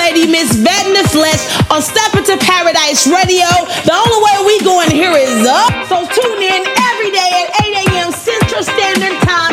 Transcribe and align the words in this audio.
lady, 0.00 0.26
Miss 0.26 0.56
Vet 0.56 0.86
in 0.86 0.94
the 0.94 1.06
Flesh, 1.08 1.44
on 1.70 1.82
Step 1.82 2.14
Into 2.16 2.36
Paradise 2.38 3.06
Radio. 3.06 3.48
The 3.84 3.92
only 3.92 4.20
way 4.24 4.36
we 4.48 4.64
going 4.64 4.90
here 4.90 5.12
is 5.12 5.46
up. 5.46 5.72
So 5.88 6.08
tune 6.08 6.40
in 6.40 6.64
every 6.88 7.10
day 7.12 7.30
at 7.36 7.48
8 7.60 7.84
a.m. 7.84 8.12
Central 8.12 8.62
Standard 8.62 9.20
Time. 9.28 9.49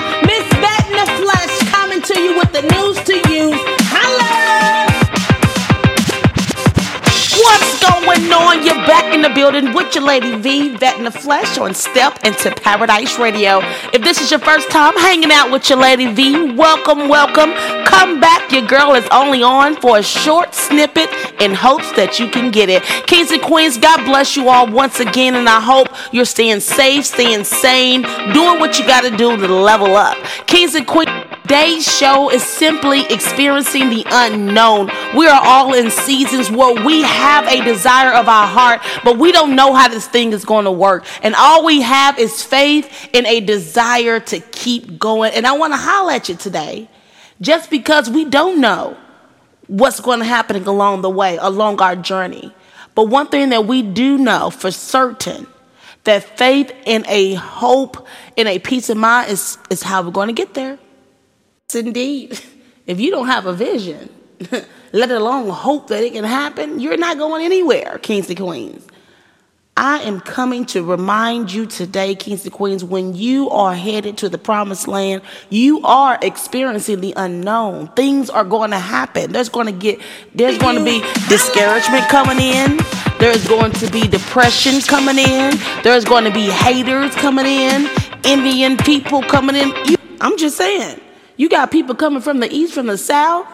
On? 8.32 8.66
You're 8.66 8.76
back 8.86 9.14
in 9.14 9.22
the 9.22 9.30
building 9.30 9.74
with 9.74 9.96
your 9.96 10.04
lady 10.04 10.36
V, 10.36 10.76
Vet 10.76 10.98
in 10.98 11.06
the 11.06 11.12
Flesh, 11.12 11.58
on 11.58 11.74
Step 11.74 12.24
Into 12.26 12.52
Paradise 12.52 13.18
Radio. 13.18 13.60
If 13.94 14.02
this 14.02 14.20
is 14.22 14.32
your 14.32 14.40
first 14.40 14.70
time 14.70 14.94
hanging 14.96 15.32
out 15.32 15.52
with 15.52 15.70
your 15.70 15.80
lady 15.80 16.12
V, 16.12 16.52
welcome, 16.52 17.08
welcome. 17.08 17.54
Come 17.86 18.20
back. 18.20 18.52
Your 18.52 18.68
girl 18.68 18.94
is 18.96 19.08
only 19.12 19.44
on 19.44 19.76
for 19.78 20.00
a 20.00 20.04
short 20.04 20.54
snippet 20.54 21.10
in 21.40 21.54
hopes 21.54 21.92
that 21.94 22.20
you 22.20 22.30
can 22.30 22.52
get 22.52 22.70
it. 22.70 22.84
Kings 23.08 23.32
and 23.32 23.42
Queens, 23.42 23.78
God 23.78 24.04
bless 24.06 24.36
you 24.36 24.50
all 24.50 24.68
once 24.68 25.00
again, 25.00 25.36
and 25.36 25.48
I 25.48 25.62
hope 25.62 25.88
you're 26.12 26.26
staying 26.26 26.60
safe, 26.60 27.06
staying 27.06 27.46
sane, 27.46 28.02
doing 28.34 28.60
what 28.60 28.78
you 28.78 28.86
got 28.86 29.02
to 29.02 29.12
do 29.16 29.38
to 29.38 29.48
level 29.48 29.96
up. 29.96 30.18
Kings 30.48 30.76
and 30.76 30.86
Queens. 30.86 31.17
Today's 31.48 31.90
show 31.90 32.30
is 32.30 32.44
simply 32.44 33.06
experiencing 33.06 33.90
the 33.90 34.04
unknown. 34.06 34.92
We 35.16 35.28
are 35.28 35.42
all 35.42 35.74
in 35.74 35.90
seasons 35.90 36.52
where 36.52 36.86
we 36.86 37.04
have 37.04 37.48
a 37.48 37.64
desire 37.64 38.12
of 38.12 38.28
our 38.28 38.46
heart, 38.46 38.82
but 39.06 39.18
we 39.18 39.32
don't 39.32 39.56
know 39.56 39.74
how 39.74 39.88
this 39.88 40.06
thing 40.10 40.34
is 40.34 40.44
going 40.44 40.66
to 40.66 40.72
work. 40.74 41.06
And 41.24 41.34
all 41.36 41.64
we 41.64 41.80
have 41.80 42.20
is 42.20 42.44
faith 42.44 43.10
and 43.14 43.26
a 43.26 43.40
desire 43.40 44.20
to 44.20 44.42
keep 44.42 45.00
going. 45.00 45.32
And 45.36 45.48
I 45.48 45.54
want 45.54 45.72
to 45.72 45.78
holler 45.78 46.12
at 46.12 46.28
you 46.28 46.36
today 46.36 46.90
just 47.40 47.70
because 47.70 48.10
we 48.10 48.26
don't 48.26 48.60
know 48.60 48.98
what's 49.68 50.02
going 50.02 50.20
to 50.20 50.26
happen 50.26 50.62
along 50.68 51.02
the 51.02 51.10
way, 51.10 51.38
along 51.38 51.82
our 51.82 51.96
journey. 51.96 52.54
But 52.94 53.06
one 53.06 53.28
thing 53.28 53.52
that 53.52 53.66
we 53.66 53.84
do 53.84 54.18
know 54.18 54.50
for 54.50 54.70
certain 54.70 55.48
that 56.04 56.26
faith 56.38 56.74
and 56.86 57.06
a 57.08 57.36
hope 57.36 58.06
and 58.36 58.50
a 58.50 58.60
peace 58.60 58.90
of 58.90 58.98
mind 58.98 59.32
is, 59.32 59.58
is 59.70 59.84
how 59.84 60.02
we're 60.02 60.12
going 60.12 60.28
to 60.28 60.34
get 60.34 60.54
there. 60.54 60.78
Indeed. 61.76 62.40
If 62.86 63.02
you 63.02 63.12
don't 63.12 63.28
have 63.28 63.46
a 63.46 63.52
vision, 63.52 64.10
let 64.94 65.12
alone 65.12 65.50
hope 65.50 65.90
that 65.90 66.02
it 66.02 66.14
can 66.14 66.24
happen, 66.24 66.80
you're 66.80 66.96
not 66.96 67.18
going 67.18 67.44
anywhere, 67.44 68.00
kings 68.02 68.30
and 68.30 68.40
queens. 68.40 68.88
I 69.76 70.00
am 70.04 70.22
coming 70.22 70.66
to 70.68 70.82
remind 70.82 71.52
you 71.52 71.66
today, 71.66 72.16
kings 72.16 72.46
and 72.46 72.54
queens, 72.54 72.86
when 72.86 73.16
you 73.16 73.50
are 73.50 73.76
headed 73.76 74.18
to 74.20 74.30
the 74.30 74.38
promised 74.38 74.88
land, 74.88 75.24
you 75.50 75.82
are 75.84 76.18
experiencing 76.22 77.02
the 77.02 77.14
unknown. 77.18 77.90
Things 77.90 78.30
are 78.30 78.46
going 78.46 78.72
to 78.72 78.80
happen. 78.80 79.34
There's 79.34 79.50
going 79.50 79.66
to 79.68 79.74
get, 79.74 80.00
there's 80.34 80.58
going 80.58 80.78
to 80.78 80.86
be 80.86 81.02
discouragement 81.28 82.08
coming 82.08 82.40
in. 82.40 82.80
There's 83.20 83.46
going 83.46 83.74
to 83.74 83.92
be 83.92 84.08
depression 84.08 84.80
coming 84.80 85.18
in. 85.18 85.54
There's 85.84 86.06
going 86.06 86.24
to 86.24 86.32
be 86.32 86.46
haters 86.46 87.14
coming 87.16 87.46
in. 87.46 87.90
Indian 88.24 88.78
people 88.78 89.22
coming 89.22 89.58
in. 89.58 89.98
I'm 90.22 90.38
just 90.38 90.56
saying. 90.56 91.02
You 91.38 91.50
got 91.50 91.72
people 91.72 91.96
coming 91.96 92.22
from 92.22 92.40
the 92.40 92.52
east, 92.52 92.74
from 92.74 92.88
the 92.88 92.98
south, 92.98 93.48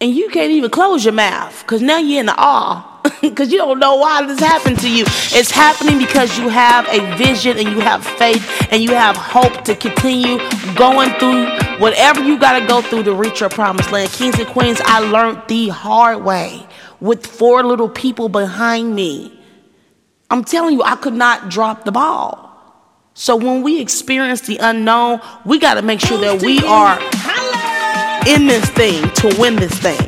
and 0.00 0.14
you 0.14 0.28
can't 0.30 0.50
even 0.50 0.70
close 0.70 1.04
your 1.04 1.14
mouth 1.14 1.62
because 1.62 1.82
now 1.82 1.98
you're 1.98 2.20
in 2.20 2.26
the 2.26 2.34
awe 2.36 3.00
because 3.20 3.52
you 3.52 3.58
don't 3.58 3.78
know 3.78 3.96
why 3.96 4.24
this 4.26 4.40
happened 4.40 4.78
to 4.80 4.90
you. 4.90 5.04
It's 5.06 5.50
happening 5.50 5.98
because 5.98 6.38
you 6.38 6.48
have 6.48 6.88
a 6.88 7.16
vision 7.16 7.58
and 7.58 7.68
you 7.68 7.80
have 7.80 8.04
faith 8.04 8.68
and 8.70 8.82
you 8.82 8.90
have 8.90 9.16
hope 9.16 9.64
to 9.64 9.74
continue 9.74 10.38
going 10.74 11.10
through 11.18 11.46
whatever 11.78 12.22
you 12.22 12.38
got 12.38 12.58
to 12.58 12.66
go 12.66 12.82
through 12.82 13.04
to 13.04 13.14
reach 13.14 13.40
your 13.40 13.50
promised 13.50 13.92
land. 13.92 14.10
Kings 14.10 14.38
and 14.38 14.48
queens, 14.48 14.80
I 14.84 15.00
learned 15.00 15.42
the 15.48 15.68
hard 15.68 16.24
way 16.24 16.66
with 17.00 17.26
four 17.26 17.62
little 17.62 17.88
people 17.88 18.28
behind 18.28 18.94
me. 18.94 19.38
I'm 20.30 20.44
telling 20.44 20.74
you, 20.74 20.82
I 20.82 20.96
could 20.96 21.14
not 21.14 21.48
drop 21.48 21.84
the 21.84 21.92
ball. 21.92 22.49
So 23.14 23.36
when 23.36 23.62
we 23.62 23.80
experience 23.80 24.42
the 24.42 24.58
unknown, 24.58 25.20
we 25.44 25.58
got 25.58 25.74
to 25.74 25.82
make 25.82 26.00
sure 26.00 26.18
that 26.18 26.42
we 26.42 26.60
are 26.60 26.96
in 28.26 28.46
this 28.46 28.68
thing 28.70 29.10
to 29.14 29.36
win 29.38 29.56
this 29.56 29.76
thing. 29.78 29.98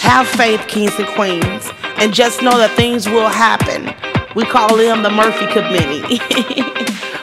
Have 0.00 0.26
faith, 0.26 0.66
kings 0.66 0.98
and 0.98 1.06
queens, 1.08 1.70
and 1.96 2.12
just 2.12 2.42
know 2.42 2.58
that 2.58 2.72
things 2.76 3.08
will 3.08 3.28
happen. 3.28 3.94
We 4.34 4.44
call 4.44 4.76
them 4.76 5.02
the 5.02 5.10
Murphy 5.10 5.46
Committee. 5.46 6.18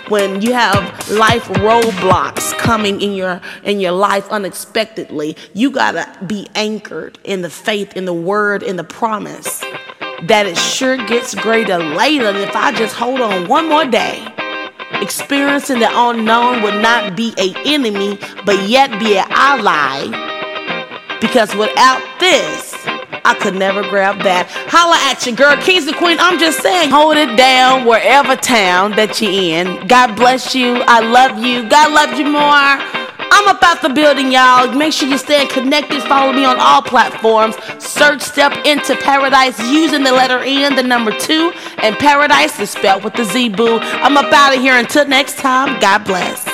when 0.10 0.42
you 0.42 0.54
have 0.54 1.10
life 1.10 1.44
roadblocks 1.50 2.58
coming 2.58 3.02
in 3.02 3.14
your 3.14 3.42
in 3.64 3.80
your 3.80 3.92
life 3.92 4.30
unexpectedly, 4.30 5.36
you 5.54 5.70
gotta 5.70 6.08
be 6.26 6.48
anchored 6.56 7.20
in 7.26 7.42
the 7.42 7.50
faith, 7.50 7.98
in 7.98 8.06
the 8.06 8.14
word, 8.14 8.64
in 8.64 8.78
the 8.78 8.84
promise 8.84 9.62
that 10.24 10.46
it 10.46 10.58
sure 10.58 10.98
gets 10.98 11.34
greater 11.36 11.78
later. 11.78 12.30
If 12.30 12.56
I 12.56 12.72
just 12.72 12.96
hold 12.96 13.22
on 13.22 13.48
one 13.48 13.68
more 13.68 13.86
day, 13.86 14.26
experiencing 14.96 15.80
the 15.80 15.90
unknown 15.90 16.62
would 16.64 16.82
not 16.82 17.16
be 17.16 17.34
a 17.38 17.54
enemy, 17.66 18.18
but 18.46 18.68
yet 18.68 18.90
be 19.00 19.18
an 19.18 19.28
ally. 19.30 20.08
Because 21.20 21.56
without 21.56 22.02
this, 22.20 22.74
I 23.24 23.36
could 23.40 23.56
never 23.56 23.84
grab 23.84 24.24
that. 24.24 24.50
Holla 24.68 24.98
at 25.12 25.26
you, 25.26 25.36
girl. 25.36 25.56
Kings 25.58 25.88
and 25.88 25.96
Queen, 25.96 26.18
I'm 26.20 26.40
just 26.40 26.62
saying, 26.62 26.90
hold 26.90 27.18
it 27.18 27.38
down 27.38 27.86
wherever 27.86 28.36
town 28.36 28.92
that 28.94 29.22
you're 29.22 29.32
in. 29.32 29.88
God 29.88 30.16
bless 30.16 30.56
you. 30.56 30.82
I 30.88 31.00
love 31.02 31.38
you. 31.38 31.70
God 31.70 31.94
loves 31.94 32.18
you 32.18 32.26
more. 32.26 32.91
I'm 33.34 33.48
about 33.48 33.82
the 33.82 33.90
building, 33.90 34.32
y'all. 34.32 34.72
Make 34.74 34.92
sure 34.92 35.08
you 35.08 35.18
stay 35.18 35.48
connected. 35.48 36.04
Follow 36.04 36.34
me 36.34 36.44
on 36.44 36.58
all 36.60 36.82
platforms. 36.82 37.56
Search 37.80 38.22
Step 38.22 38.52
Into 38.66 38.96
Paradise 38.98 39.58
using 39.72 40.04
the 40.04 40.12
letter 40.12 40.40
N, 40.40 40.76
the 40.76 40.84
number 40.84 41.18
two, 41.18 41.54
and 41.78 41.96
Paradise 41.98 42.60
is 42.60 42.70
spelled 42.70 43.06
with 43.06 43.14
the 43.14 43.24
Z 43.24 43.50
boo. 43.50 43.80
I'm 43.80 44.18
up 44.18 44.32
out 44.34 44.54
of 44.54 44.62
here. 44.62 44.78
Until 44.78 45.08
next 45.08 45.38
time, 45.38 45.80
God 45.80 46.04
bless. 46.04 46.51